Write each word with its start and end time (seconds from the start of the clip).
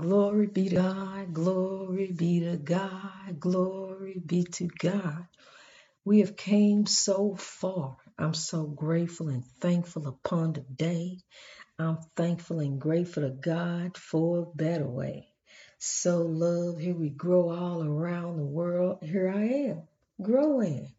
Glory 0.00 0.48
be 0.48 0.70
to 0.70 0.76
God, 0.76 1.34
glory 1.34 2.12
be 2.12 2.40
to 2.40 2.56
God, 2.58 3.40
glory 3.40 4.22
be 4.24 4.44
to 4.44 4.68
God. 4.68 5.26
We 6.04 6.20
have 6.20 6.36
came 6.36 6.86
so 6.86 7.36
far. 7.36 7.96
I'm 8.18 8.34
so 8.34 8.64
grateful 8.64 9.28
and 9.28 9.44
thankful 9.60 10.08
upon 10.08 10.54
the 10.54 10.62
day. 10.62 11.18
I'm 11.78 11.98
thankful 12.16 12.60
and 12.60 12.80
grateful 12.80 13.24
to 13.24 13.30
God 13.30 13.98
for 13.98 14.40
a 14.40 14.56
better 14.56 14.88
way. 14.88 15.28
So 15.78 16.18
love, 16.22 16.78
here 16.80 16.94
we 16.96 17.10
grow 17.10 17.50
all 17.50 17.84
around 17.84 18.38
the 18.38 18.44
world. 18.46 18.98
Here 19.02 19.30
I 19.30 19.44
am, 19.70 19.82
growing. 20.22 20.94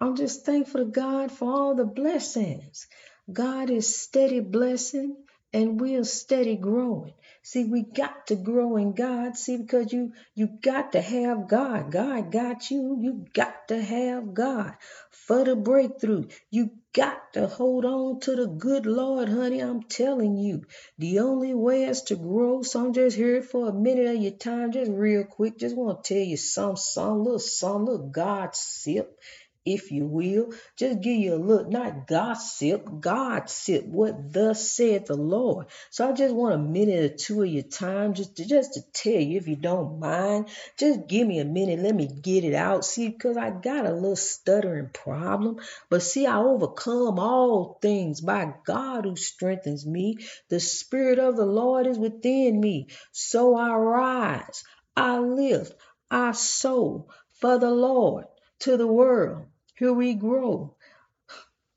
I'm 0.00 0.16
just 0.16 0.46
thankful 0.46 0.84
to 0.84 0.90
God 0.90 1.32
for 1.32 1.50
all 1.50 1.74
the 1.76 1.86
blessings. 1.86 2.88
God 3.32 3.70
is 3.70 3.96
steady 3.96 4.40
blessing 4.40 5.16
and 5.52 5.80
we'll 5.80 6.04
steady 6.04 6.56
growing. 6.56 7.14
See, 7.42 7.64
we 7.64 7.82
got 7.82 8.26
to 8.28 8.36
grow 8.36 8.76
in 8.76 8.92
God. 8.92 9.36
See, 9.36 9.56
because 9.56 9.92
you 9.92 10.12
you 10.34 10.48
got 10.62 10.92
to 10.92 11.00
have 11.00 11.48
God. 11.48 11.92
God 11.92 12.32
got 12.32 12.70
you. 12.70 12.98
You 13.00 13.26
got 13.32 13.68
to 13.68 13.80
have 13.80 14.34
God 14.34 14.74
for 15.10 15.44
the 15.44 15.56
breakthrough. 15.56 16.26
You 16.50 16.70
got 16.92 17.32
to 17.34 17.46
hold 17.46 17.84
on 17.84 18.20
to 18.20 18.36
the 18.36 18.46
good 18.46 18.86
Lord, 18.86 19.28
honey. 19.28 19.60
I'm 19.60 19.82
telling 19.82 20.36
you, 20.36 20.64
the 20.98 21.20
only 21.20 21.54
way 21.54 21.84
is 21.84 22.02
to 22.02 22.16
grow. 22.16 22.62
So 22.62 22.84
I'm 22.84 22.92
just 22.92 23.16
here 23.16 23.42
for 23.42 23.68
a 23.68 23.72
minute 23.72 24.16
of 24.16 24.22
your 24.22 24.32
time, 24.32 24.72
just 24.72 24.90
real 24.90 25.24
quick. 25.24 25.58
Just 25.58 25.76
want 25.76 26.04
to 26.04 26.14
tell 26.14 26.22
you 26.22 26.36
some, 26.36 26.76
some 26.76 27.22
little, 27.24 27.38
some 27.38 27.86
little 27.86 28.08
God 28.08 28.54
sip 28.56 29.18
if 29.66 29.90
you 29.90 30.06
will. 30.06 30.52
Just 30.76 31.00
give 31.00 31.16
you 31.16 31.34
a 31.34 31.36
look, 31.36 31.68
not 31.68 32.06
gossip, 32.06 33.00
gossip, 33.00 33.84
what 33.84 34.32
thus 34.32 34.70
said 34.70 35.06
the 35.06 35.16
Lord. 35.16 35.66
So 35.90 36.08
I 36.08 36.12
just 36.12 36.34
want 36.34 36.54
a 36.54 36.58
minute 36.58 37.12
or 37.12 37.14
two 37.16 37.42
of 37.42 37.48
your 37.48 37.64
time 37.64 38.14
just 38.14 38.36
to, 38.36 38.46
just 38.46 38.74
to 38.74 38.82
tell 38.92 39.20
you, 39.20 39.38
if 39.38 39.48
you 39.48 39.56
don't 39.56 39.98
mind, 39.98 40.48
just 40.78 41.08
give 41.08 41.26
me 41.26 41.40
a 41.40 41.44
minute. 41.44 41.80
Let 41.80 41.94
me 41.94 42.06
get 42.06 42.44
it 42.44 42.54
out. 42.54 42.84
See, 42.84 43.08
because 43.08 43.36
I 43.36 43.50
got 43.50 43.86
a 43.86 43.92
little 43.92 44.16
stuttering 44.16 44.90
problem. 44.92 45.58
But 45.90 46.02
see, 46.02 46.26
I 46.26 46.38
overcome 46.38 47.18
all 47.18 47.78
things 47.82 48.20
by 48.20 48.54
God 48.64 49.04
who 49.04 49.16
strengthens 49.16 49.84
me. 49.84 50.18
The 50.48 50.60
Spirit 50.60 51.18
of 51.18 51.36
the 51.36 51.46
Lord 51.46 51.86
is 51.86 51.98
within 51.98 52.60
me. 52.60 52.88
So 53.12 53.56
I 53.56 53.74
rise, 53.74 54.64
I 54.96 55.18
lift, 55.18 55.74
I 56.10 56.32
sow 56.32 57.08
for 57.40 57.58
the 57.58 57.70
Lord 57.70 58.26
to 58.60 58.76
the 58.76 58.86
world. 58.86 59.46
Here 59.78 59.92
we 59.92 60.14
grow. 60.14 60.74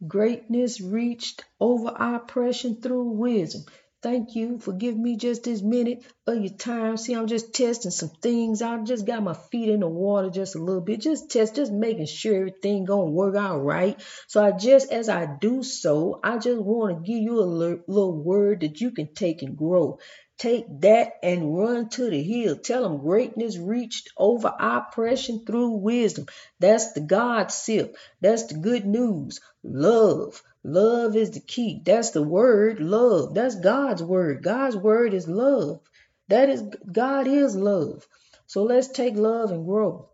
Greatness 0.08 0.80
reached 0.80 1.44
over 1.60 1.90
oppression 1.90 2.80
through 2.82 3.10
wisdom. 3.10 3.64
Thank 4.02 4.38
you 4.38 4.60
for 4.60 4.72
giving 4.72 5.04
me 5.04 5.18
just 5.18 5.44
this 5.44 5.62
minute 5.62 6.06
of 6.26 6.40
your 6.40 6.54
time. 6.54 6.96
See, 6.96 7.14
I'm 7.14 7.28
just 7.28 7.54
testing 7.54 7.92
some 7.92 8.12
things. 8.22 8.62
I 8.62 8.82
just 8.86 9.06
got 9.06 9.22
my 9.22 9.34
feet 9.34 9.68
in 9.68 9.82
the 9.82 9.90
water 9.90 10.30
just 10.30 10.56
a 10.56 10.60
little 10.60 10.80
bit. 10.80 11.02
Just 11.02 11.30
test, 11.30 11.56
just 11.56 11.74
making 11.74 12.06
sure 12.06 12.38
everything 12.38 12.86
gonna 12.86 13.12
work 13.12 13.36
out 13.36 13.60
right. 13.60 14.02
So 14.28 14.42
I 14.42 14.54
just 14.54 14.94
as 14.94 15.10
I 15.10 15.26
do 15.42 15.62
so, 15.62 16.22
I 16.24 16.38
just 16.38 16.62
want 16.62 17.04
to 17.04 17.12
give 17.12 17.22
you 17.22 17.42
a 17.42 17.44
little 17.44 18.24
word 18.24 18.62
that 18.62 18.80
you 18.80 18.92
can 18.92 19.14
take 19.14 19.42
and 19.42 19.58
grow. 19.58 20.00
Take 20.40 20.66
that 20.80 21.20
and 21.22 21.58
run 21.58 21.90
to 21.90 22.10
the 22.10 22.24
hill. 22.24 22.56
Tell 22.56 22.84
them 22.84 23.00
greatness 23.00 23.58
reached 23.58 24.10
over 24.16 24.48
oppression 24.58 25.44
through 25.46 25.72
wisdom. 25.72 26.28
That's 26.60 26.94
the 26.94 27.02
God 27.02 27.52
sip. 27.52 27.98
That's 28.22 28.44
the 28.44 28.54
good 28.54 28.86
news. 28.86 29.42
Love. 29.64 30.42
Love 30.64 31.18
is 31.18 31.32
the 31.32 31.42
key. 31.42 31.82
That's 31.84 32.12
the 32.12 32.24
word, 32.24 32.80
love. 32.80 33.34
That's 33.34 33.56
God's 33.56 34.02
word. 34.02 34.42
God's 34.42 34.78
word 34.78 35.14
is 35.14 35.28
love. 35.28 35.82
That 36.30 36.48
is 36.48 36.64
God 36.90 37.28
is 37.28 37.58
love. 37.58 38.08
So 38.48 38.64
let's 38.64 38.88
take 38.88 39.16
love 39.16 39.52
and 39.52 39.66
grow. 39.66 40.08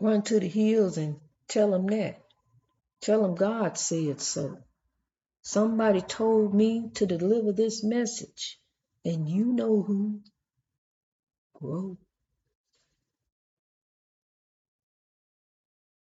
Run 0.00 0.22
to 0.22 0.40
the 0.40 0.48
hills 0.48 0.96
and 0.96 1.16
tell 1.46 1.70
them 1.70 1.86
that. 1.88 2.22
Tell 3.02 3.20
them 3.20 3.34
God 3.34 3.76
said 3.76 4.22
so. 4.22 4.58
Somebody 5.48 6.00
told 6.00 6.54
me 6.54 6.90
to 6.94 7.06
deliver 7.06 7.52
this 7.52 7.84
message, 7.84 8.60
and 9.04 9.28
you 9.28 9.52
know 9.52 9.80
who. 9.80 10.20
Grow. 11.54 11.96